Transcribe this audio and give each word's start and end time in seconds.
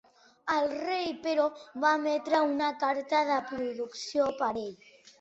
El 0.53 0.63
rei, 0.71 1.11
però, 1.25 1.45
va 1.85 1.93
emetre 1.99 2.41
una 2.57 2.73
carta 2.87 3.23
de 3.31 3.39
producció 3.55 4.35
per 4.43 4.53
a 4.53 4.55
ell. 4.69 4.95